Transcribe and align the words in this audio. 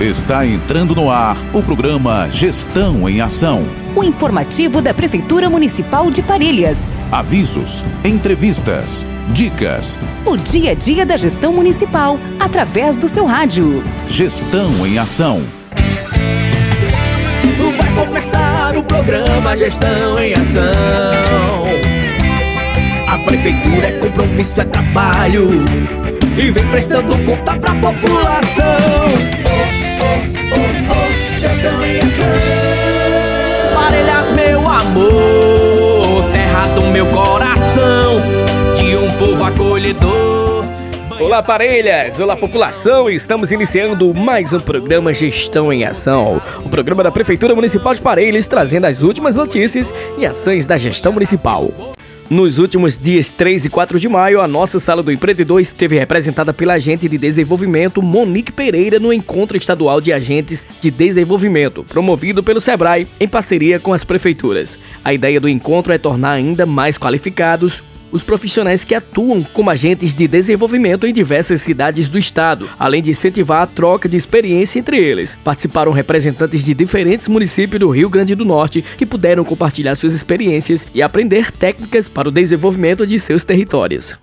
Está 0.00 0.46
entrando 0.46 0.94
no 0.94 1.10
ar 1.10 1.36
o 1.52 1.62
programa 1.62 2.26
Gestão 2.30 3.06
em 3.06 3.20
Ação. 3.20 3.68
O 3.94 4.02
informativo 4.02 4.80
da 4.80 4.94
Prefeitura 4.94 5.50
Municipal 5.50 6.10
de 6.10 6.22
Parelhas. 6.22 6.88
Avisos, 7.12 7.84
entrevistas, 8.02 9.06
dicas. 9.28 9.98
O 10.24 10.38
dia 10.38 10.70
a 10.70 10.74
dia 10.74 11.04
da 11.04 11.18
gestão 11.18 11.52
municipal, 11.52 12.18
através 12.38 12.96
do 12.96 13.06
seu 13.06 13.26
rádio. 13.26 13.84
Gestão 14.08 14.86
em 14.86 14.98
Ação. 14.98 15.42
Vai 17.76 18.06
começar 18.06 18.74
o 18.78 18.82
programa 18.82 19.54
Gestão 19.54 20.18
em 20.18 20.32
Ação. 20.32 20.72
A 23.06 23.18
Prefeitura 23.18 23.88
é 23.88 23.92
compromisso, 23.98 24.62
é 24.62 24.64
trabalho. 24.64 25.62
E 26.38 26.50
vem 26.50 26.66
prestando 26.68 27.18
conta 27.26 27.54
pra 27.58 27.74
população 27.74 28.70
gestão 28.70 29.10
em 29.10 29.18
ação. 29.18 29.79
Parelhas, 33.74 34.30
meu 34.34 34.66
amor, 34.66 36.24
terra 36.32 36.68
do 36.68 36.80
meu 36.84 37.04
coração, 37.08 38.16
de 38.74 38.96
um 38.96 39.10
povo 39.18 39.44
acolhedor. 39.44 40.64
Olá, 41.20 41.42
parelhas! 41.42 42.18
Olá, 42.18 42.34
população! 42.34 43.10
Estamos 43.10 43.52
iniciando 43.52 44.14
mais 44.14 44.54
um 44.54 44.60
programa 44.60 45.12
Gestão 45.12 45.70
em 45.70 45.84
Ação. 45.84 46.40
O 46.64 46.68
programa 46.70 47.02
da 47.02 47.10
Prefeitura 47.10 47.54
Municipal 47.54 47.94
de 47.94 48.00
Parelhas 48.00 48.46
trazendo 48.46 48.86
as 48.86 49.02
últimas 49.02 49.36
notícias 49.36 49.92
e 50.16 50.24
ações 50.24 50.66
da 50.66 50.78
gestão 50.78 51.12
municipal. 51.12 51.70
Nos 52.30 52.60
últimos 52.60 52.96
dias 52.96 53.32
3 53.32 53.64
e 53.64 53.68
4 53.68 53.98
de 53.98 54.08
maio, 54.08 54.40
a 54.40 54.46
nossa 54.46 54.78
Sala 54.78 55.02
do 55.02 55.10
Empreendedor 55.10 55.60
esteve 55.60 55.98
representada 55.98 56.52
pela 56.52 56.74
agente 56.74 57.08
de 57.08 57.18
desenvolvimento 57.18 58.00
Monique 58.00 58.52
Pereira 58.52 59.00
no 59.00 59.12
Encontro 59.12 59.56
Estadual 59.56 60.00
de 60.00 60.12
Agentes 60.12 60.64
de 60.78 60.92
Desenvolvimento, 60.92 61.82
promovido 61.82 62.40
pelo 62.40 62.60
SEBRAE 62.60 63.08
em 63.18 63.26
parceria 63.26 63.80
com 63.80 63.92
as 63.92 64.04
prefeituras. 64.04 64.78
A 65.04 65.12
ideia 65.12 65.40
do 65.40 65.48
encontro 65.48 65.92
é 65.92 65.98
tornar 65.98 66.30
ainda 66.30 66.64
mais 66.64 66.96
qualificados 66.96 67.82
os 68.12 68.22
profissionais 68.22 68.84
que 68.84 68.94
atuam 68.94 69.42
como 69.42 69.70
agentes 69.70 70.14
de 70.14 70.26
desenvolvimento 70.26 71.06
em 71.06 71.12
diversas 71.12 71.62
cidades 71.62 72.08
do 72.08 72.18
estado, 72.18 72.68
além 72.78 73.02
de 73.02 73.10
incentivar 73.10 73.62
a 73.62 73.66
troca 73.66 74.08
de 74.08 74.16
experiência 74.16 74.78
entre 74.78 74.96
eles. 74.98 75.38
Participaram 75.44 75.92
representantes 75.92 76.64
de 76.64 76.74
diferentes 76.74 77.28
municípios 77.28 77.80
do 77.80 77.90
Rio 77.90 78.08
Grande 78.08 78.34
do 78.34 78.44
Norte 78.44 78.84
que 78.96 79.06
puderam 79.06 79.44
compartilhar 79.44 79.94
suas 79.94 80.12
experiências 80.12 80.86
e 80.94 81.02
aprender 81.02 81.50
técnicas 81.50 82.08
para 82.08 82.28
o 82.28 82.32
desenvolvimento 82.32 83.06
de 83.06 83.18
seus 83.18 83.44
territórios. 83.44 84.16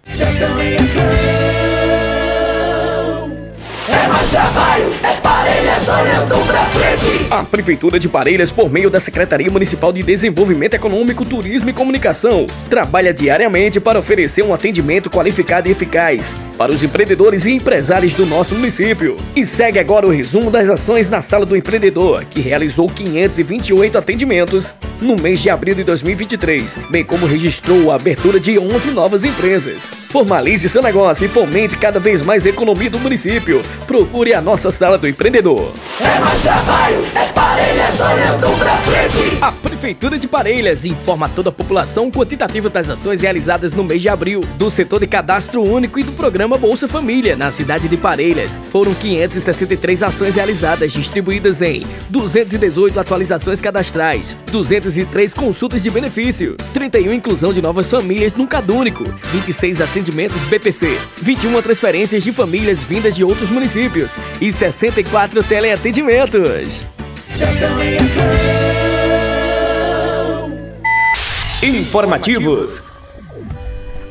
É 3.89 4.07
mais 4.07 4.29
trabalho, 4.29 4.93
é 5.03 5.17
frente. 6.65 7.27
A 7.31 7.43
Prefeitura 7.43 7.99
de 7.99 8.09
Parelhas, 8.09 8.51
por 8.51 8.69
meio 8.69 8.89
da 8.89 8.99
Secretaria 8.99 9.49
Municipal 9.49 9.93
de 9.93 10.03
Desenvolvimento 10.03 10.73
Econômico, 10.73 11.23
Turismo 11.23 11.69
e 11.69 11.73
Comunicação, 11.73 12.45
trabalha 12.69 13.13
diariamente 13.13 13.79
para 13.79 13.99
oferecer 13.99 14.43
um 14.43 14.53
atendimento 14.53 15.09
qualificado 15.09 15.67
e 15.67 15.71
eficaz 15.71 16.35
para 16.57 16.73
os 16.73 16.83
empreendedores 16.83 17.45
e 17.45 17.51
empresários 17.51 18.13
do 18.13 18.25
nosso 18.25 18.55
município. 18.55 19.15
E 19.35 19.45
segue 19.45 19.79
agora 19.79 20.07
o 20.07 20.11
resumo 20.11 20.51
das 20.51 20.69
ações 20.69 21.09
na 21.09 21.21
Sala 21.21 21.45
do 21.45 21.55
Empreendedor, 21.55 22.25
que 22.25 22.41
realizou 22.41 22.89
528 22.89 23.97
atendimentos 23.97 24.73
no 25.01 25.15
mês 25.15 25.41
de 25.41 25.49
abril 25.49 25.75
de 25.75 25.83
2023, 25.83 26.77
bem 26.89 27.03
como 27.03 27.25
registrou 27.25 27.91
a 27.91 27.95
abertura 27.95 28.39
de 28.39 28.57
11 28.57 28.91
novas 28.91 29.23
empresas. 29.23 29.89
Formalize 30.09 30.67
seu 30.69 30.81
negócio 30.81 31.25
e 31.25 31.27
fomente 31.27 31.77
cada 31.77 31.99
vez 31.99 32.21
mais 32.21 32.45
a 32.45 32.49
economia 32.49 32.89
do 32.89 32.99
município. 32.99 33.61
Procure 33.85 34.33
a 34.33 34.41
nossa 34.41 34.71
Sala 34.71 34.97
do 34.97 35.07
Empreendedor. 35.07 35.71
É 35.99 36.19
mais 36.19 36.41
trabalho, 36.41 37.03
é 37.15 37.25
Parelhas 37.33 37.99
olhando 37.99 38.57
pra 38.57 38.77
frente. 38.77 39.37
A 39.41 39.51
Prefeitura 39.51 40.17
de 40.17 40.27
Parelhas 40.27 40.85
informa 40.85 41.29
toda 41.29 41.49
a 41.49 41.51
população 41.51 42.07
o 42.07 42.11
quantitativo 42.11 42.69
das 42.69 42.89
ações 42.89 43.21
realizadas 43.21 43.73
no 43.73 43.83
mês 43.83 44.01
de 44.01 44.09
abril, 44.09 44.41
do 44.57 44.69
setor 44.69 44.99
de 44.99 45.07
cadastro 45.07 45.61
único 45.61 45.99
e 45.99 46.03
do 46.03 46.11
programa 46.13 46.57
Bolsa 46.57 46.87
Família, 46.87 47.35
na 47.35 47.51
cidade 47.51 47.87
de 47.87 47.97
Parelhas. 47.97 48.59
Foram 48.71 48.93
563 48.93 50.03
ações 50.03 50.35
realizadas, 50.35 50.91
distribuídas 50.93 51.61
em 51.61 51.85
218 52.09 52.99
atualizações 52.99 53.61
cadastrais, 53.61 54.35
203 54.87 55.33
consultas 55.33 55.83
de 55.83 55.89
benefício, 55.89 56.55
31 56.73 57.11
inclusão 57.13 57.51
de 57.51 57.61
novas 57.61 57.89
famílias 57.89 58.31
no 58.33 58.47
Cadúnico, 58.47 59.03
26 59.33 59.81
atendimentos 59.81 60.41
BPC, 60.43 60.97
21 61.21 61.61
transferências 61.61 62.23
de 62.23 62.31
famílias 62.31 62.83
vindas 62.83 63.15
de 63.15 63.23
outros 63.23 63.49
municípios 63.49 64.17
e 64.39 64.51
64 64.51 65.43
teleatendimentos. 65.43 66.83
Gestão 67.35 67.83
em. 67.83 67.97
Informativos. 71.63 72.96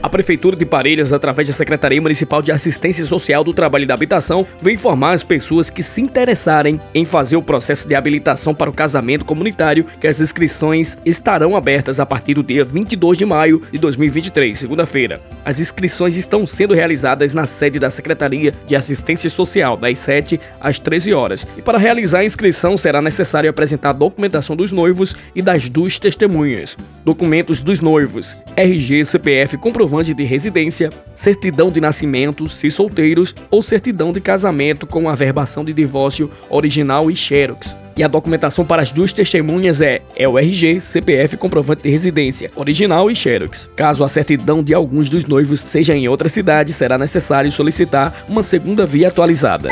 A 0.07 0.09
Prefeitura 0.09 0.55
de 0.55 0.65
Parelhas, 0.65 1.13
através 1.13 1.49
da 1.49 1.55
Secretaria 1.55 2.01
Municipal 2.01 2.41
de 2.41 2.53
Assistência 2.53 3.05
Social 3.05 3.43
do 3.43 3.53
Trabalho 3.53 3.83
e 3.83 3.87
da 3.87 3.95
Habitação, 3.95 4.47
vem 4.63 4.75
informar 4.75 5.15
as 5.15 5.25
pessoas 5.25 5.69
que 5.69 5.83
se 5.83 6.01
interessarem 6.01 6.81
em 6.95 7.05
fazer 7.05 7.35
o 7.35 7.43
processo 7.43 7.89
de 7.89 7.95
habilitação 7.97 8.55
para 8.55 8.71
o 8.71 8.73
casamento 8.73 9.25
comunitário 9.25 9.85
que 10.01 10.07
as 10.07 10.21
inscrições 10.21 10.97
estarão 11.05 11.57
abertas 11.57 11.99
a 11.99 12.07
partir 12.07 12.35
do 12.35 12.45
dia 12.45 12.65
22 12.65 13.19
de 13.19 13.25
maio 13.25 13.61
de 13.73 13.79
2023, 13.79 14.57
segunda-feira. 14.57 15.21
As 15.45 15.59
inscrições 15.59 16.17
estão 16.17 16.47
sendo 16.47 16.73
realizadas 16.73 17.35
na 17.35 17.45
sede 17.45 17.81
da 17.81 17.91
Secretaria 17.91 18.55
de 18.65 18.77
Assistência 18.77 19.29
Social, 19.29 19.77
das 19.77 19.99
7 19.99 20.39
às 20.61 20.79
13 20.79 21.13
horas. 21.15 21.45
E 21.59 21.63
para 21.63 21.79
realizar 21.79 22.21
a 22.21 22.25
inscrição 22.25 22.77
será 22.77 23.03
necessário 23.03 23.51
apresentar 23.51 23.91
a 23.91 23.95
documentação 23.95 24.55
dos 24.55 24.71
noivos 24.71 25.17
e 25.35 25.43
das 25.43 25.69
duas 25.69 25.99
testemunhas. 25.99 26.77
Documentos 27.05 27.61
dos 27.61 27.81
noivos: 27.81 28.37
RG, 28.57 29.05
CPF, 29.05 29.57
comprovante 29.57 29.96
de 30.05 30.25
residência, 30.25 30.91
certidão 31.15 31.71
de 31.71 31.81
nascimento, 31.81 32.49
se 32.49 32.71
solteiros, 32.71 33.35
ou 33.51 33.63
certidão 33.63 34.13
de 34.13 34.21
casamento 34.21 34.87
com 34.87 35.09
averbação 35.09 35.65
de 35.65 35.73
divórcio 35.73 36.31
original 36.51 37.11
e 37.11 37.17
xerox. 37.17 37.77
E 37.97 38.03
a 38.05 38.09
documentação 38.09 38.65
para 38.65 38.83
as 38.83 38.93
duas 38.93 39.13
testemunhas 39.13 39.81
é, 39.81 40.03
RG, 40.19 40.83
CPF 40.83 41.39
comprovante 41.39 41.85
de 41.85 41.89
residência, 41.89 42.51
original 42.55 43.11
e 43.11 43.17
xerox. 43.17 43.71
Caso 43.75 44.05
a 44.05 44.09
certidão 44.09 44.63
de 44.63 44.75
alguns 44.75 45.09
dos 45.09 45.25
noivos 45.25 45.61
seja 45.61 45.97
em 45.97 46.07
outra 46.07 46.29
cidade, 46.29 46.73
será 46.73 46.99
necessário 46.99 47.51
solicitar 47.51 48.27
uma 48.29 48.43
segunda 48.43 48.85
via 48.85 49.09
atualizada. 49.09 49.71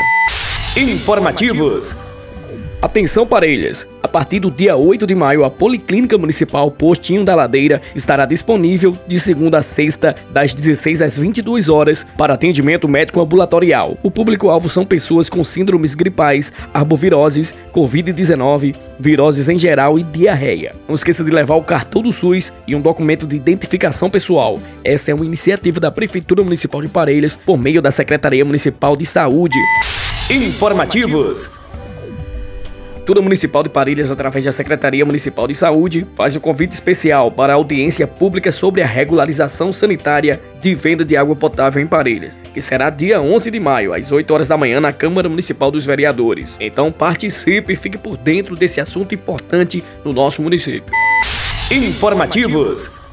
Informativos. 0.75 2.14
Atenção 2.85 3.25
parelhas! 3.25 3.87
A 4.03 4.07
partir 4.07 4.39
do 4.39 4.51
dia 4.51 4.75
8 4.75 5.07
de 5.07 5.15
maio, 5.15 5.43
a 5.43 5.49
Policlínica 5.49 6.19
Municipal 6.19 6.69
Postinho 6.69 7.25
da 7.25 7.33
Ladeira 7.33 7.81
estará 7.95 8.27
disponível 8.27 8.95
de 9.07 9.19
segunda 9.19 9.57
a 9.57 9.63
sexta, 9.63 10.15
das 10.29 10.53
16 10.53 11.01
às 11.01 11.17
22 11.17 11.67
horas, 11.67 12.05
para 12.15 12.35
atendimento 12.35 12.87
médico 12.87 13.19
ambulatorial. 13.19 13.97
O 14.03 14.11
público-alvo 14.11 14.69
são 14.69 14.85
pessoas 14.85 15.27
com 15.29 15.43
síndromes 15.43 15.95
gripais, 15.95 16.53
arboviroses, 16.71 17.55
Covid-19, 17.73 18.75
viroses 18.99 19.49
em 19.49 19.57
geral 19.57 19.97
e 19.97 20.03
diarreia. 20.03 20.75
Não 20.87 20.93
esqueça 20.93 21.23
de 21.23 21.31
levar 21.31 21.55
o 21.55 21.63
cartão 21.63 22.03
do 22.03 22.11
SUS 22.11 22.53
e 22.67 22.75
um 22.75 22.81
documento 22.81 23.25
de 23.25 23.35
identificação 23.35 24.11
pessoal. 24.11 24.59
Essa 24.83 25.09
é 25.09 25.15
uma 25.15 25.25
iniciativa 25.25 25.79
da 25.79 25.89
Prefeitura 25.89 26.43
Municipal 26.43 26.83
de 26.83 26.87
Parelhas 26.87 27.35
por 27.35 27.57
meio 27.57 27.81
da 27.81 27.89
Secretaria 27.89 28.45
Municipal 28.45 28.95
de 28.95 29.07
Saúde. 29.07 29.57
Informativos. 30.29 31.64
Prefeitura 33.05 33.21
Municipal 33.21 33.61
de 33.61 33.69
Parelhas, 33.69 34.09
através 34.09 34.45
da 34.45 34.51
Secretaria 34.51 35.05
Municipal 35.05 35.47
de 35.47 35.53
Saúde, 35.53 36.07
faz 36.15 36.35
o 36.35 36.39
um 36.39 36.41
convite 36.41 36.71
especial 36.71 37.29
para 37.29 37.53
a 37.53 37.55
audiência 37.55 38.07
pública 38.07 38.51
sobre 38.51 38.81
a 38.81 38.87
regularização 38.87 39.71
sanitária 39.71 40.41
de 40.59 40.73
venda 40.73 41.05
de 41.05 41.15
água 41.15 41.35
potável 41.35 41.79
em 41.79 41.85
Parelhas, 41.85 42.39
que 42.51 42.59
será 42.59 42.89
dia 42.89 43.21
11 43.21 43.51
de 43.51 43.59
maio, 43.59 43.93
às 43.93 44.11
8 44.11 44.33
horas 44.33 44.47
da 44.47 44.57
manhã, 44.57 44.81
na 44.81 44.91
Câmara 44.91 45.29
Municipal 45.29 45.69
dos 45.69 45.85
Vereadores. 45.85 46.57
Então 46.59 46.91
participe 46.91 47.73
e 47.73 47.75
fique 47.75 47.99
por 47.99 48.17
dentro 48.17 48.55
desse 48.55 48.81
assunto 48.81 49.13
importante 49.13 49.83
no 50.03 50.11
nosso 50.11 50.41
município. 50.41 50.91
Informativos. 51.69 53.04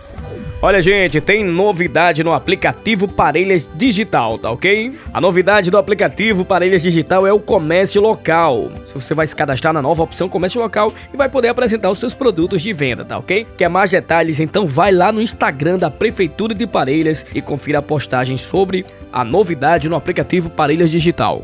Olha, 0.64 0.80
gente, 0.80 1.20
tem 1.20 1.42
novidade 1.42 2.22
no 2.22 2.30
aplicativo 2.30 3.08
Parelhas 3.08 3.68
Digital, 3.74 4.38
tá 4.38 4.48
ok? 4.48 4.96
A 5.12 5.20
novidade 5.20 5.72
do 5.72 5.76
aplicativo 5.76 6.44
Parelhas 6.44 6.82
Digital 6.82 7.26
é 7.26 7.32
o 7.32 7.40
comércio 7.40 8.00
local. 8.00 8.70
Você 8.94 9.12
vai 9.12 9.26
se 9.26 9.34
cadastrar 9.34 9.74
na 9.74 9.82
nova 9.82 10.04
opção 10.04 10.28
comércio 10.28 10.60
local 10.60 10.94
e 11.12 11.16
vai 11.16 11.28
poder 11.28 11.48
apresentar 11.48 11.90
os 11.90 11.98
seus 11.98 12.14
produtos 12.14 12.62
de 12.62 12.72
venda, 12.72 13.04
tá 13.04 13.18
ok? 13.18 13.44
Quer 13.58 13.68
mais 13.68 13.90
detalhes? 13.90 14.38
Então 14.38 14.64
vai 14.64 14.92
lá 14.92 15.10
no 15.10 15.20
Instagram 15.20 15.78
da 15.78 15.90
Prefeitura 15.90 16.54
de 16.54 16.64
Parelhas 16.64 17.26
e 17.34 17.42
confira 17.42 17.80
a 17.80 17.82
postagem 17.82 18.36
sobre 18.36 18.86
a 19.12 19.24
novidade 19.24 19.88
no 19.88 19.96
aplicativo 19.96 20.48
Parelhas 20.48 20.92
Digital. 20.92 21.42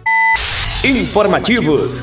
Informativos. 0.84 2.00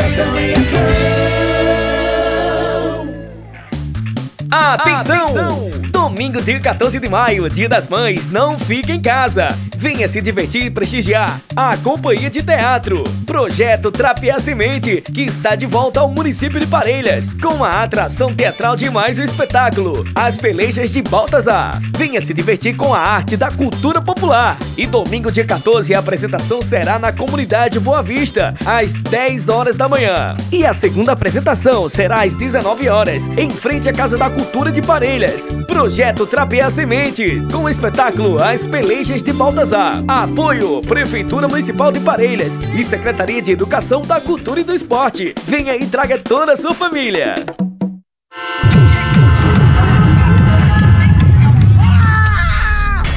Atenção! 4.52 5.24
Atenção! 5.24 5.72
Domingo, 5.92 6.42
dia 6.42 6.60
14 6.60 7.00
de 7.00 7.10
maio, 7.10 7.50
dia 7.50 7.68
das 7.68 7.88
mães, 7.88 8.30
não 8.30 8.58
fique 8.58 8.92
em 8.92 9.02
casa. 9.02 9.50
Venha 9.76 10.08
se 10.08 10.22
divertir 10.22 10.66
e 10.66 10.72
prestigiar 10.72 11.40
a 11.56 11.78
Companhia 11.78 12.30
de 12.30 12.42
Teatro, 12.42 13.04
projeto 13.26 13.92
Trapear 13.92 14.40
Semente, 14.40 15.02
que 15.02 15.22
está 15.22 15.54
de 15.54 15.66
volta 15.66 16.00
ao 16.00 16.10
município 16.12 16.60
de 16.60 16.66
Parelhas, 16.66 17.34
com 17.34 17.64
a 17.64 17.84
atração 17.84 18.34
teatral 18.34 18.76
de 18.76 18.90
mais 18.90 19.20
um 19.20 19.24
espetáculo, 19.24 20.04
As 20.16 20.38
Pelejas 20.38 20.92
de 20.92 21.02
Baltazar. 21.02 21.80
Venha 21.96 22.22
se 22.22 22.34
divertir 22.34 22.76
com 22.76 22.94
a 22.94 23.00
arte 23.00 23.38
da 23.38 23.52
cultura 23.52 24.02
popular. 24.02 24.58
E 24.76 24.88
domingo, 24.88 25.32
dia 25.32 25.46
14, 25.46 25.94
a 25.94 26.00
apresentação 26.00 26.62
será 26.62 26.98
na 26.98 27.12
comunidade 27.12 27.80
Boa 27.80 28.02
Vista, 28.02 28.56
às 28.66 28.94
10 28.94 29.50
horas 29.50 29.76
da 29.76 29.88
manhã. 29.88 30.36
E 30.52 30.66
a 30.66 30.74
segunda 30.74 31.12
apresentação 31.12 31.88
será 31.88 32.24
às 32.24 32.34
19 32.34 32.90
horas, 32.90 33.28
em 33.38 33.50
frente 33.50 33.90
à 33.90 33.94
Casa 33.94 34.18
da 34.18 34.30
Cultura 34.38 34.72
de 34.72 34.84
Parelhas. 34.84 35.50
Projeto 35.66 36.28
Trapear 36.28 36.70
Semente, 36.70 37.42
com 37.52 37.64
o 37.64 37.70
espetáculo 37.70 38.40
As 38.40 38.64
Pelejas 38.64 39.24
de 39.24 39.34
Baltazar. 39.34 40.04
Apoio 40.08 40.80
Prefeitura 40.84 41.48
Municipal 41.48 41.92
de 41.92 42.00
Parelhas 42.00 42.60
e 42.78 42.84
Secretaria 42.84 43.42
de 43.42 43.52
Educação 43.52 44.04
da 44.04 44.22
Cultura 44.22 44.60
e 44.60 44.64
do 44.64 44.76
Esporte. 44.76 45.34
Venha 45.44 45.76
e 45.76 45.88
traga 45.88 46.20
toda 46.20 46.54
a 46.54 46.56
sua 46.56 46.76
família. 46.76 47.34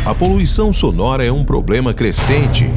A 0.06 0.14
poluição 0.14 0.72
sonora 0.72 1.22
é 1.22 1.30
um 1.30 1.44
problema 1.44 1.92
crescente 1.92 2.70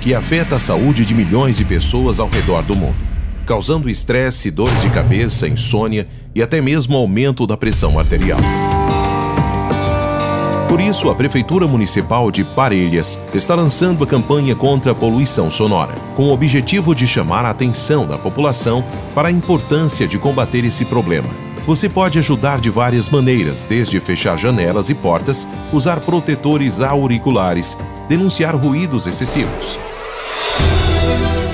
que 0.00 0.14
afeta 0.14 0.56
a 0.56 0.58
saúde 0.58 1.04
de 1.04 1.14
milhões 1.14 1.58
de 1.58 1.66
pessoas 1.66 2.18
ao 2.18 2.30
redor 2.30 2.62
do 2.62 2.74
mundo, 2.74 2.96
causando 3.44 3.90
estresse, 3.90 4.50
dores 4.50 4.80
de 4.80 4.88
cabeça, 4.88 5.46
insônia 5.46 6.08
e 6.34 6.42
até 6.42 6.60
mesmo 6.60 6.96
aumento 6.96 7.46
da 7.46 7.56
pressão 7.56 7.98
arterial. 7.98 8.40
Por 10.72 10.80
isso, 10.80 11.10
a 11.10 11.14
Prefeitura 11.14 11.68
Municipal 11.68 12.30
de 12.30 12.44
Parelhas 12.44 13.18
está 13.34 13.54
lançando 13.54 14.02
a 14.04 14.06
campanha 14.06 14.56
contra 14.56 14.92
a 14.92 14.94
poluição 14.94 15.50
sonora, 15.50 15.92
com 16.16 16.24
o 16.24 16.32
objetivo 16.32 16.94
de 16.94 17.06
chamar 17.06 17.44
a 17.44 17.50
atenção 17.50 18.06
da 18.06 18.16
população 18.16 18.82
para 19.14 19.28
a 19.28 19.30
importância 19.30 20.08
de 20.08 20.18
combater 20.18 20.64
esse 20.64 20.86
problema. 20.86 21.28
Você 21.66 21.90
pode 21.90 22.18
ajudar 22.18 22.58
de 22.58 22.70
várias 22.70 23.10
maneiras, 23.10 23.66
desde 23.66 24.00
fechar 24.00 24.38
janelas 24.38 24.88
e 24.88 24.94
portas, 24.94 25.46
usar 25.72 26.00
protetores 26.00 26.80
auriculares, 26.80 27.76
denunciar 28.08 28.56
ruídos 28.56 29.06
excessivos. 29.06 29.78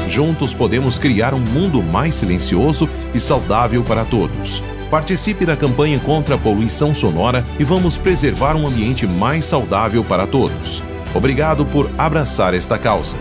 Juntos 0.08 0.54
podemos 0.54 0.98
criar 0.98 1.34
um 1.34 1.38
mundo 1.38 1.82
mais 1.82 2.14
silencioso 2.14 2.88
e 3.14 3.20
saudável 3.20 3.84
para 3.84 4.04
todos. 4.04 4.62
Participe 4.90 5.44
da 5.44 5.54
campanha 5.54 5.98
contra 5.98 6.34
a 6.34 6.38
poluição 6.38 6.94
sonora 6.94 7.44
e 7.58 7.64
vamos 7.64 7.98
preservar 7.98 8.56
um 8.56 8.66
ambiente 8.66 9.06
mais 9.06 9.44
saudável 9.44 10.02
para 10.02 10.26
todos. 10.26 10.82
Obrigado 11.14 11.66
por 11.66 11.90
abraçar 11.98 12.54
esta 12.54 12.78
causa. 12.78 13.16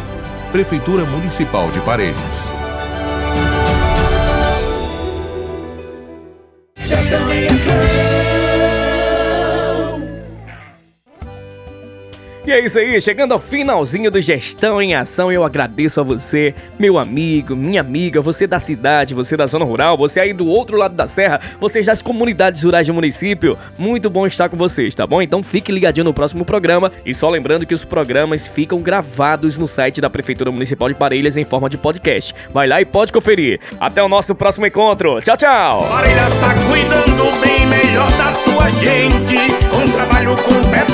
Prefeitura 0.51 1.03
Municipal 1.03 1.69
de 1.71 1.81
Parelhas. 1.81 2.53
E 12.47 12.51
é 12.53 12.61
isso 12.61 12.79
aí, 12.79 13.01
chegando 13.01 13.33
ao 13.33 13.41
finalzinho 13.41 14.09
do 14.09 14.21
Gestão 14.21 14.81
em 14.81 14.95
Ação, 14.95 15.29
eu 15.29 15.43
agradeço 15.43 15.99
a 15.99 16.03
você, 16.03 16.55
meu 16.79 16.97
amigo, 16.97 17.53
minha 17.57 17.81
amiga, 17.81 18.21
você 18.21 18.47
da 18.47 18.57
cidade, 18.57 19.13
você 19.13 19.35
da 19.35 19.45
zona 19.47 19.65
rural, 19.65 19.97
você 19.97 20.21
aí 20.21 20.31
do 20.31 20.47
outro 20.47 20.77
lado 20.77 20.95
da 20.95 21.09
serra, 21.09 21.41
vocês 21.59 21.85
das 21.85 22.01
comunidades 22.01 22.63
rurais 22.63 22.87
do 22.87 22.93
município. 22.93 23.57
Muito 23.77 24.09
bom 24.09 24.25
estar 24.25 24.47
com 24.47 24.55
vocês, 24.55 24.95
tá 24.95 25.05
bom? 25.05 25.21
Então 25.21 25.43
fique 25.43 25.73
ligadinho 25.73 26.05
no 26.05 26.13
próximo 26.13 26.45
programa 26.45 26.89
e 27.05 27.13
só 27.13 27.29
lembrando 27.29 27.65
que 27.65 27.73
os 27.73 27.83
programas 27.83 28.47
ficam 28.47 28.81
gravados 28.81 29.57
no 29.57 29.67
site 29.67 29.99
da 29.99 30.09
Prefeitura 30.09 30.49
Municipal 30.49 30.87
de 30.87 30.95
Parelhas 30.95 31.35
em 31.35 31.43
forma 31.43 31.69
de 31.69 31.77
podcast. 31.77 32.33
Vai 32.53 32.65
lá 32.65 32.79
e 32.79 32.85
pode 32.85 33.11
conferir. 33.11 33.59
Até 33.77 34.01
o 34.01 34.07
nosso 34.07 34.33
próximo 34.33 34.65
encontro. 34.65 35.21
Tchau, 35.21 35.35
tchau. 35.35 35.85
Parelhas 35.89 36.33
está 36.33 36.53
cuidando 36.53 37.41
bem 37.41 37.67
melhor 37.67 38.09
da 38.13 38.31
sua 38.31 38.69
gente, 38.69 39.35
com 39.69 39.91
trabalho 39.91 40.37
competente, 40.37 40.86